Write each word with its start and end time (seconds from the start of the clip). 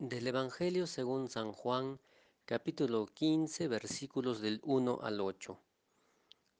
Del 0.00 0.26
Evangelio 0.28 0.86
según 0.86 1.28
San 1.28 1.52
Juan, 1.52 2.00
capítulo 2.46 3.04
15, 3.04 3.68
versículos 3.68 4.40
del 4.40 4.62
1 4.64 5.00
al 5.02 5.20
8. 5.20 5.60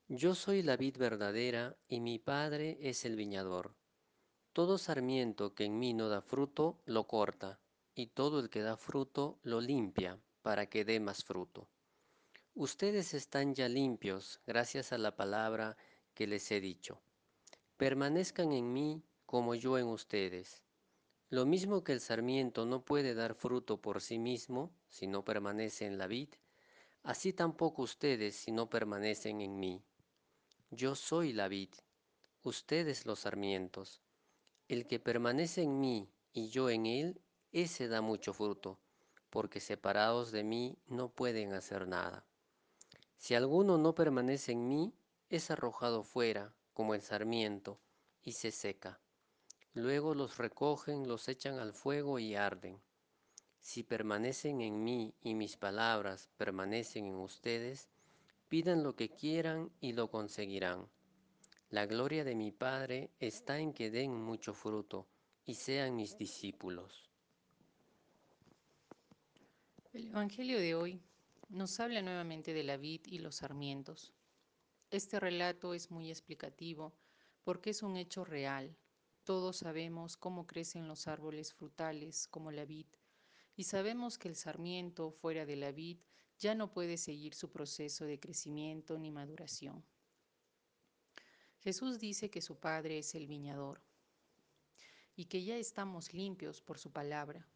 Yo 0.08 0.34
soy 0.34 0.62
la 0.62 0.76
vid 0.76 0.98
verdadera 0.98 1.74
y 1.88 2.00
mi 2.00 2.18
Padre 2.18 2.76
es 2.82 3.06
el 3.06 3.16
viñador. 3.16 3.74
Todo 4.52 4.76
sarmiento 4.76 5.54
que 5.54 5.64
en 5.64 5.78
mí 5.78 5.94
no 5.94 6.10
da 6.10 6.20
fruto, 6.20 6.82
lo 6.84 7.06
corta, 7.06 7.58
y 7.94 8.08
todo 8.08 8.40
el 8.40 8.50
que 8.50 8.60
da 8.60 8.76
fruto, 8.76 9.38
lo 9.42 9.62
limpia, 9.62 10.20
para 10.42 10.68
que 10.68 10.84
dé 10.84 11.00
más 11.00 11.24
fruto. 11.24 11.66
Ustedes 12.52 13.14
están 13.14 13.54
ya 13.54 13.70
limpios 13.70 14.42
gracias 14.46 14.92
a 14.92 14.98
la 14.98 15.16
palabra 15.16 15.78
que 16.12 16.26
les 16.26 16.50
he 16.50 16.60
dicho. 16.60 17.00
Permanezcan 17.78 18.52
en 18.52 18.70
mí 18.70 19.02
como 19.24 19.54
yo 19.54 19.78
en 19.78 19.86
ustedes. 19.86 20.62
Lo 21.32 21.46
mismo 21.46 21.84
que 21.84 21.92
el 21.92 22.00
sarmiento 22.00 22.66
no 22.66 22.84
puede 22.84 23.14
dar 23.14 23.36
fruto 23.36 23.80
por 23.80 24.00
sí 24.00 24.18
mismo 24.18 24.72
si 24.88 25.06
no 25.06 25.24
permanece 25.24 25.86
en 25.86 25.96
la 25.96 26.08
vid, 26.08 26.30
así 27.04 27.32
tampoco 27.32 27.82
ustedes 27.82 28.34
si 28.34 28.50
no 28.50 28.68
permanecen 28.68 29.40
en 29.40 29.60
mí. 29.60 29.80
Yo 30.72 30.96
soy 30.96 31.32
la 31.32 31.46
vid, 31.46 31.68
ustedes 32.42 33.06
los 33.06 33.20
sarmientos. 33.20 34.02
El 34.66 34.88
que 34.88 34.98
permanece 34.98 35.62
en 35.62 35.78
mí 35.78 36.10
y 36.32 36.48
yo 36.48 36.68
en 36.68 36.86
él, 36.86 37.20
ese 37.52 37.86
da 37.86 38.00
mucho 38.00 38.34
fruto, 38.34 38.80
porque 39.30 39.60
separados 39.60 40.32
de 40.32 40.42
mí 40.42 40.78
no 40.88 41.10
pueden 41.10 41.52
hacer 41.52 41.86
nada. 41.86 42.24
Si 43.16 43.36
alguno 43.36 43.78
no 43.78 43.94
permanece 43.94 44.50
en 44.50 44.66
mí, 44.66 44.92
es 45.28 45.52
arrojado 45.52 46.02
fuera 46.02 46.52
como 46.72 46.94
el 46.94 47.02
sarmiento 47.02 47.78
y 48.20 48.32
se 48.32 48.50
seca. 48.50 48.98
Luego 49.74 50.14
los 50.14 50.38
recogen, 50.38 51.06
los 51.06 51.28
echan 51.28 51.58
al 51.58 51.72
fuego 51.72 52.18
y 52.18 52.34
arden. 52.34 52.80
Si 53.60 53.82
permanecen 53.82 54.60
en 54.62 54.82
mí 54.82 55.14
y 55.22 55.34
mis 55.34 55.56
palabras 55.56 56.28
permanecen 56.36 57.06
en 57.06 57.16
ustedes, 57.16 57.88
pidan 58.48 58.82
lo 58.82 58.96
que 58.96 59.10
quieran 59.10 59.70
y 59.80 59.92
lo 59.92 60.10
conseguirán. 60.10 60.88
La 61.68 61.86
gloria 61.86 62.24
de 62.24 62.34
mi 62.34 62.50
Padre 62.50 63.10
está 63.20 63.60
en 63.60 63.72
que 63.72 63.90
den 63.90 64.12
mucho 64.12 64.54
fruto 64.54 65.06
y 65.44 65.54
sean 65.54 65.94
mis 65.94 66.18
discípulos. 66.18 67.08
El 69.92 70.08
Evangelio 70.08 70.58
de 70.58 70.74
hoy 70.74 71.00
nos 71.48 71.78
habla 71.78 72.02
nuevamente 72.02 72.54
de 72.54 72.64
la 72.64 72.76
vid 72.76 73.02
y 73.06 73.18
los 73.18 73.36
sarmientos. 73.36 74.12
Este 74.90 75.20
relato 75.20 75.74
es 75.74 75.90
muy 75.92 76.10
explicativo 76.10 76.92
porque 77.44 77.70
es 77.70 77.82
un 77.82 77.96
hecho 77.96 78.24
real, 78.24 78.76
todos 79.24 79.58
sabemos 79.58 80.16
cómo 80.16 80.46
crecen 80.46 80.88
los 80.88 81.06
árboles 81.06 81.52
frutales 81.52 82.26
como 82.28 82.50
la 82.50 82.64
vid 82.64 82.86
y 83.56 83.64
sabemos 83.64 84.16
que 84.16 84.28
el 84.28 84.36
sarmiento 84.36 85.10
fuera 85.10 85.44
de 85.44 85.56
la 85.56 85.72
vid 85.72 85.98
ya 86.38 86.54
no 86.54 86.72
puede 86.72 86.96
seguir 86.96 87.34
su 87.34 87.50
proceso 87.50 88.06
de 88.06 88.18
crecimiento 88.18 88.98
ni 88.98 89.10
maduración. 89.10 89.84
Jesús 91.58 91.98
dice 91.98 92.30
que 92.30 92.40
su 92.40 92.58
Padre 92.58 92.98
es 92.98 93.14
el 93.14 93.26
viñador 93.26 93.82
y 95.14 95.26
que 95.26 95.44
ya 95.44 95.56
estamos 95.56 96.14
limpios 96.14 96.62
por 96.62 96.78
su 96.78 96.90
palabra. 96.90 97.46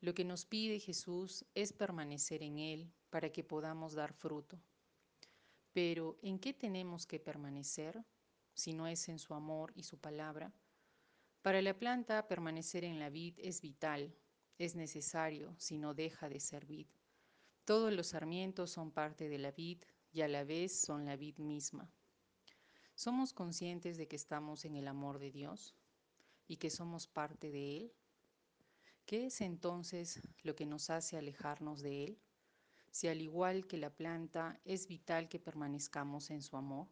Lo 0.00 0.14
que 0.14 0.24
nos 0.24 0.44
pide 0.44 0.80
Jesús 0.80 1.44
es 1.54 1.72
permanecer 1.72 2.42
en 2.42 2.58
Él 2.58 2.92
para 3.10 3.30
que 3.30 3.44
podamos 3.44 3.94
dar 3.94 4.12
fruto. 4.12 4.60
Pero 5.72 6.18
¿en 6.22 6.40
qué 6.40 6.52
tenemos 6.52 7.06
que 7.06 7.20
permanecer 7.20 8.04
si 8.56 8.72
no 8.72 8.88
es 8.88 9.08
en 9.08 9.20
su 9.20 9.34
amor 9.34 9.72
y 9.76 9.84
su 9.84 9.98
palabra? 9.98 10.52
Para 11.42 11.62
la 11.62 11.78
planta, 11.78 12.26
permanecer 12.26 12.82
en 12.82 12.98
la 12.98 13.10
vid 13.10 13.38
es 13.38 13.60
vital, 13.60 14.12
es 14.58 14.74
necesario, 14.74 15.54
si 15.58 15.78
no 15.78 15.94
deja 15.94 16.28
de 16.28 16.40
ser 16.40 16.66
vid. 16.66 16.88
Todos 17.64 17.92
los 17.92 18.08
sarmientos 18.08 18.70
son 18.70 18.90
parte 18.90 19.28
de 19.28 19.38
la 19.38 19.52
vid 19.52 19.78
y 20.10 20.22
a 20.22 20.28
la 20.28 20.42
vez 20.42 20.80
son 20.80 21.04
la 21.04 21.16
vid 21.16 21.38
misma. 21.38 21.88
¿Somos 22.94 23.32
conscientes 23.32 23.98
de 23.98 24.08
que 24.08 24.16
estamos 24.16 24.64
en 24.64 24.74
el 24.74 24.88
amor 24.88 25.18
de 25.18 25.30
Dios 25.30 25.74
y 26.48 26.56
que 26.56 26.70
somos 26.70 27.06
parte 27.06 27.50
de 27.50 27.76
Él? 27.76 27.92
¿Qué 29.04 29.26
es 29.26 29.40
entonces 29.42 30.20
lo 30.42 30.56
que 30.56 30.64
nos 30.64 30.90
hace 30.90 31.18
alejarnos 31.18 31.82
de 31.82 32.04
Él? 32.04 32.18
Si 32.90 33.08
al 33.08 33.20
igual 33.20 33.66
que 33.66 33.76
la 33.76 33.90
planta 33.90 34.58
es 34.64 34.88
vital 34.88 35.28
que 35.28 35.38
permanezcamos 35.38 36.30
en 36.30 36.40
su 36.40 36.56
amor. 36.56 36.88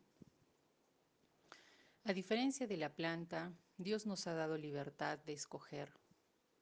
A 2.06 2.12
diferencia 2.12 2.66
de 2.66 2.76
la 2.76 2.94
planta, 2.94 3.50
Dios 3.78 4.04
nos 4.04 4.26
ha 4.26 4.34
dado 4.34 4.58
libertad 4.58 5.18
de 5.20 5.32
escoger, 5.32 5.90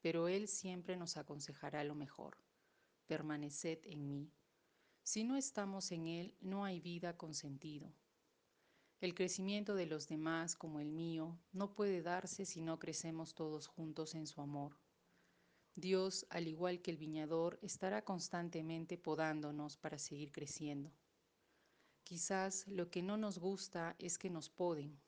pero 0.01 0.29
Él 0.29 0.47
siempre 0.47 0.97
nos 0.97 1.17
aconsejará 1.17 1.83
lo 1.83 1.97
mejor. 1.97 2.37
Permaneced 3.09 3.81
en 3.83 4.07
mí. 4.07 4.33
Si 5.03 5.25
no 5.25 5.35
estamos 5.35 5.91
en 5.91 6.07
Él, 6.07 6.37
no 6.41 6.65
hay 6.65 6.79
vida 6.79 7.17
con 7.17 7.35
sentido. 7.35 7.93
El 9.01 9.17
crecimiento 9.17 9.75
de 9.75 9.87
los 9.87 10.07
demás, 10.07 10.55
como 10.55 10.79
el 10.79 10.93
mío, 10.93 11.37
no 11.51 11.75
puede 11.75 12.03
darse 12.03 12.45
si 12.45 12.61
no 12.61 12.79
crecemos 12.79 13.35
todos 13.35 13.67
juntos 13.67 14.15
en 14.15 14.29
su 14.29 14.43
amor. 14.43 14.79
Dios, 15.75 16.25
al 16.31 16.47
igual 16.47 16.83
que 16.83 16.93
el 16.93 16.99
viñador, 16.99 17.59
estará 17.63 18.05
constantemente 18.05 18.97
podándonos 18.97 19.77
para 19.77 19.99
seguir 19.99 20.31
creciendo. 20.31 20.93
Quizás 22.05 22.69
lo 22.69 22.93
que 22.93 23.03
no 23.03 23.17
nos 23.17 23.41
gusta 23.41 23.97
es 23.99 24.19
que 24.19 24.31
nos 24.31 24.49
poden, 24.49 25.01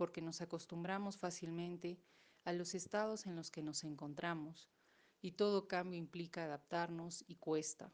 porque 0.00 0.22
nos 0.22 0.40
acostumbramos 0.40 1.18
fácilmente 1.18 1.98
a 2.44 2.54
los 2.54 2.74
estados 2.74 3.26
en 3.26 3.36
los 3.36 3.50
que 3.50 3.60
nos 3.60 3.84
encontramos 3.84 4.70
y 5.20 5.32
todo 5.32 5.68
cambio 5.68 5.98
implica 5.98 6.42
adaptarnos 6.42 7.22
y 7.28 7.34
cuesta. 7.34 7.92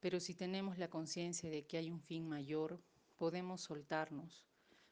Pero 0.00 0.18
si 0.18 0.34
tenemos 0.34 0.78
la 0.78 0.90
conciencia 0.90 1.48
de 1.48 1.64
que 1.64 1.76
hay 1.76 1.92
un 1.92 2.00
fin 2.00 2.28
mayor, 2.28 2.82
podemos 3.14 3.60
soltarnos, 3.60 4.48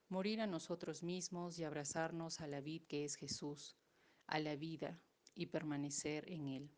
morir 0.08 0.40
a 0.40 0.46
nosotros 0.46 1.02
mismos 1.02 1.58
y 1.58 1.64
abrazarnos 1.64 2.40
a 2.40 2.46
la 2.46 2.60
vid 2.60 2.84
que 2.84 3.04
es 3.04 3.16
Jesús, 3.16 3.74
a 4.28 4.38
la 4.38 4.54
vida 4.54 5.00
y 5.34 5.46
permanecer 5.46 6.30
en 6.30 6.46
Él. 6.46 6.70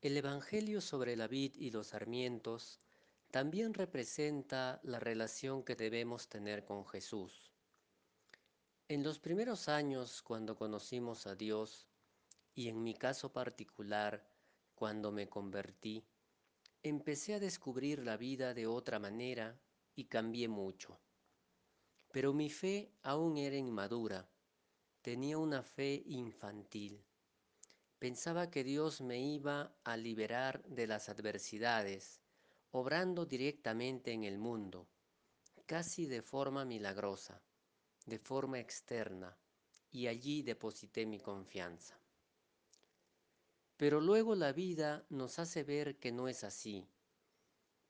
El 0.00 0.16
Evangelio 0.16 0.80
sobre 0.80 1.14
la 1.14 1.28
vid 1.28 1.54
y 1.54 1.70
los 1.70 1.86
sarmientos 1.86 2.81
también 3.32 3.72
representa 3.72 4.78
la 4.82 5.00
relación 5.00 5.64
que 5.64 5.74
debemos 5.74 6.28
tener 6.28 6.66
con 6.66 6.86
Jesús. 6.86 7.50
En 8.88 9.02
los 9.02 9.18
primeros 9.18 9.70
años, 9.70 10.20
cuando 10.20 10.54
conocimos 10.54 11.26
a 11.26 11.34
Dios, 11.34 11.88
y 12.54 12.68
en 12.68 12.82
mi 12.82 12.92
caso 12.92 13.32
particular, 13.32 14.22
cuando 14.74 15.10
me 15.12 15.30
convertí, 15.30 16.04
empecé 16.82 17.32
a 17.32 17.40
descubrir 17.40 18.00
la 18.00 18.18
vida 18.18 18.52
de 18.52 18.66
otra 18.66 18.98
manera 18.98 19.58
y 19.94 20.04
cambié 20.04 20.46
mucho. 20.48 21.00
Pero 22.10 22.34
mi 22.34 22.50
fe 22.50 22.92
aún 23.02 23.38
era 23.38 23.56
inmadura, 23.56 24.28
tenía 25.00 25.38
una 25.38 25.62
fe 25.62 26.02
infantil. 26.04 27.02
Pensaba 27.98 28.50
que 28.50 28.62
Dios 28.62 29.00
me 29.00 29.22
iba 29.22 29.74
a 29.84 29.96
liberar 29.96 30.62
de 30.64 30.86
las 30.86 31.08
adversidades, 31.08 32.21
obrando 32.72 33.26
directamente 33.26 34.12
en 34.12 34.24
el 34.24 34.38
mundo, 34.38 34.86
casi 35.66 36.06
de 36.06 36.22
forma 36.22 36.64
milagrosa, 36.64 37.40
de 38.06 38.18
forma 38.18 38.58
externa, 38.58 39.36
y 39.90 40.06
allí 40.06 40.42
deposité 40.42 41.04
mi 41.04 41.20
confianza. 41.20 41.98
Pero 43.76 44.00
luego 44.00 44.34
la 44.34 44.52
vida 44.52 45.04
nos 45.10 45.38
hace 45.38 45.64
ver 45.64 45.98
que 45.98 46.12
no 46.12 46.28
es 46.28 46.44
así. 46.44 46.86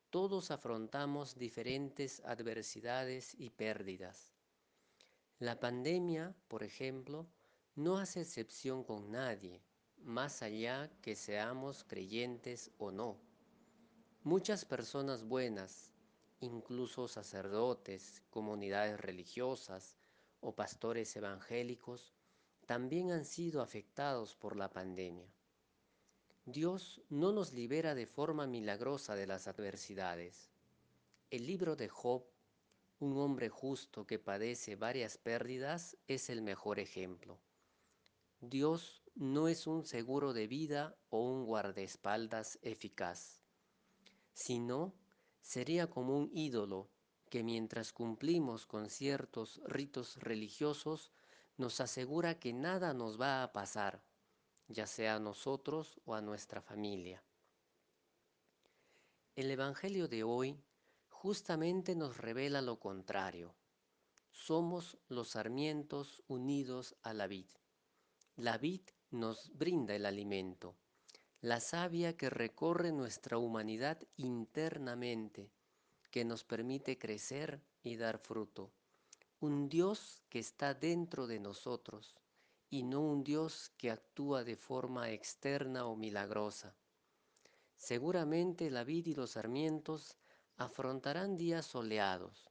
Todos 0.09 0.51
afrontamos 0.51 1.35
diferentes 1.35 2.21
adversidades 2.25 3.35
y 3.39 3.49
pérdidas. 3.49 4.33
La 5.39 5.59
pandemia, 5.59 6.35
por 6.47 6.63
ejemplo, 6.63 7.25
no 7.75 7.97
hace 7.97 8.21
excepción 8.21 8.83
con 8.83 9.11
nadie, 9.11 9.61
más 9.97 10.41
allá 10.41 10.91
que 11.01 11.15
seamos 11.15 11.83
creyentes 11.85 12.69
o 12.77 12.91
no. 12.91 13.17
Muchas 14.25 14.63
personas 14.63 15.27
buenas, 15.27 15.91
incluso 16.39 17.09
sacerdotes, 17.09 18.23
comunidades 18.29 18.97
religiosas 18.97 19.97
o 20.39 20.55
pastores 20.55 21.13
evangélicos, 21.17 22.13
también 22.65 23.11
han 23.11 23.25
sido 23.25 23.61
afectados 23.61 24.37
por 24.37 24.55
la 24.55 24.71
pandemia. 24.71 25.27
Dios 26.45 27.01
no 27.09 27.33
nos 27.33 27.51
libera 27.51 27.95
de 27.95 28.07
forma 28.07 28.47
milagrosa 28.47 29.13
de 29.15 29.27
las 29.27 29.49
adversidades. 29.49 30.49
El 31.29 31.45
libro 31.45 31.75
de 31.75 31.89
Job, 31.89 32.23
un 32.99 33.17
hombre 33.17 33.49
justo 33.49 34.07
que 34.07 34.19
padece 34.19 34.77
varias 34.77 35.17
pérdidas, 35.17 35.97
es 36.07 36.29
el 36.29 36.41
mejor 36.41 36.79
ejemplo. 36.79 37.41
Dios 38.39 39.03
no 39.15 39.49
es 39.49 39.67
un 39.67 39.83
seguro 39.83 40.31
de 40.31 40.47
vida 40.47 40.95
o 41.09 41.29
un 41.29 41.43
guardaespaldas 41.43 42.57
eficaz 42.61 43.42
sino 44.33 44.93
sería 45.41 45.89
como 45.89 46.17
un 46.17 46.29
ídolo 46.33 46.89
que 47.29 47.43
mientras 47.43 47.93
cumplimos 47.93 48.65
con 48.65 48.89
ciertos 48.89 49.61
ritos 49.65 50.17
religiosos 50.17 51.11
nos 51.57 51.79
asegura 51.81 52.39
que 52.39 52.53
nada 52.53 52.93
nos 52.93 53.19
va 53.19 53.43
a 53.43 53.53
pasar, 53.53 54.03
ya 54.67 54.87
sea 54.87 55.15
a 55.15 55.19
nosotros 55.19 55.99
o 56.05 56.15
a 56.15 56.21
nuestra 56.21 56.61
familia. 56.61 57.23
El 59.35 59.49
Evangelio 59.49 60.07
de 60.07 60.23
hoy 60.23 60.63
justamente 61.09 61.95
nos 61.95 62.17
revela 62.17 62.61
lo 62.61 62.79
contrario. 62.79 63.55
Somos 64.29 64.97
los 65.07 65.29
sarmientos 65.29 66.21
unidos 66.27 66.95
a 67.01 67.13
la 67.13 67.27
vid. 67.27 67.47
La 68.35 68.57
vid 68.57 68.81
nos 69.09 69.51
brinda 69.55 69.95
el 69.95 70.05
alimento, 70.05 70.75
la 71.43 71.59
savia 71.59 72.15
que 72.15 72.29
recorre 72.29 72.93
nuestra 72.93 73.37
humanidad 73.37 73.99
internamente, 74.15 75.51
que 76.09 76.23
nos 76.23 76.45
permite 76.45 76.97
crecer 76.97 77.61
y 77.83 77.97
dar 77.97 78.17
fruto. 78.17 78.71
Un 79.41 79.67
Dios 79.67 80.23
que 80.29 80.39
está 80.39 80.73
dentro 80.73 81.27
de 81.27 81.41
nosotros 81.41 82.15
y 82.69 82.83
no 82.83 83.01
un 83.01 83.25
Dios 83.25 83.73
que 83.77 83.91
actúa 83.91 84.45
de 84.45 84.55
forma 84.55 85.11
externa 85.11 85.85
o 85.85 85.97
milagrosa. 85.97 86.77
Seguramente 87.75 88.71
la 88.71 88.85
vid 88.85 89.07
y 89.07 89.13
los 89.13 89.31
sarmientos 89.31 90.15
afrontarán 90.55 91.35
días 91.35 91.65
soleados, 91.65 92.49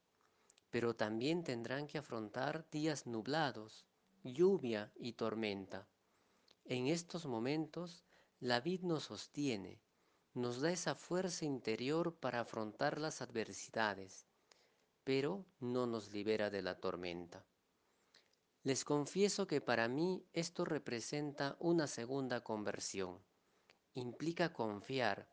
pero 0.69 0.95
también 0.95 1.45
tendrán 1.45 1.87
que 1.87 1.97
afrontar 1.97 2.69
días 2.71 3.07
nublados, 3.07 3.87
lluvia 4.23 4.93
y 4.97 5.15
tormenta. 5.15 5.89
En 6.67 6.89
estos 6.89 7.25
momentos, 7.25 8.05
la 8.43 8.59
vid 8.59 8.81
nos 8.83 9.05
sostiene, 9.05 9.81
nos 10.35 10.61
da 10.61 10.73
esa 10.73 10.97
fuerza 10.97 11.45
interior 11.45 12.17
para 12.17 12.41
afrontar 12.41 12.99
las 12.99 13.23
adversidades, 13.23 14.27
pero 15.05 15.47
no 15.61 15.87
nos 15.87 16.13
libera 16.13 16.51
de 16.51 16.61
la 16.61 16.81
tormenta. 16.81 17.47
Les 18.65 18.85
confieso 18.85 19.47
que 19.47 19.61
para 19.61 19.87
mí 19.87 20.27
esto 20.33 20.65
representa 20.65 21.57
una 21.61 21.87
segunda 21.87 22.43
conversión. 22.43 23.23
Implica 23.95 24.53
confiar, 24.53 25.29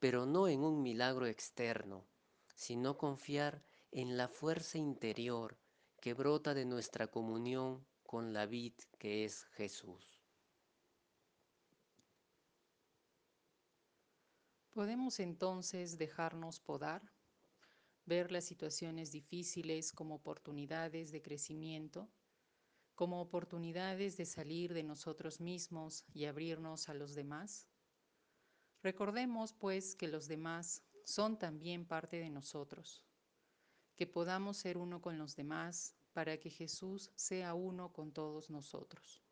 pero 0.00 0.24
no 0.24 0.48
en 0.48 0.64
un 0.64 0.82
milagro 0.82 1.26
externo, 1.26 2.06
sino 2.54 2.96
confiar 2.96 3.62
en 3.90 4.16
la 4.16 4.28
fuerza 4.28 4.78
interior 4.78 5.58
que 6.00 6.14
brota 6.14 6.54
de 6.54 6.64
nuestra 6.64 7.08
comunión 7.08 7.86
con 8.04 8.32
la 8.32 8.46
vid 8.46 8.72
que 8.98 9.26
es 9.26 9.44
Jesús. 9.52 10.13
Podemos 14.74 15.20
entonces 15.20 15.98
dejarnos 15.98 16.58
podar, 16.58 17.00
ver 18.06 18.32
las 18.32 18.44
situaciones 18.44 19.12
difíciles 19.12 19.92
como 19.92 20.16
oportunidades 20.16 21.12
de 21.12 21.22
crecimiento, 21.22 22.10
como 22.96 23.20
oportunidades 23.20 24.16
de 24.16 24.26
salir 24.26 24.74
de 24.74 24.82
nosotros 24.82 25.40
mismos 25.40 26.04
y 26.12 26.24
abrirnos 26.24 26.88
a 26.88 26.94
los 26.94 27.14
demás. 27.14 27.68
Recordemos 28.82 29.52
pues 29.52 29.94
que 29.94 30.08
los 30.08 30.26
demás 30.26 30.82
son 31.04 31.38
también 31.38 31.86
parte 31.86 32.16
de 32.16 32.30
nosotros, 32.30 33.06
que 33.94 34.08
podamos 34.08 34.56
ser 34.56 34.76
uno 34.76 35.00
con 35.00 35.18
los 35.18 35.36
demás 35.36 35.94
para 36.12 36.38
que 36.40 36.50
Jesús 36.50 37.12
sea 37.14 37.54
uno 37.54 37.92
con 37.92 38.12
todos 38.12 38.50
nosotros. 38.50 39.23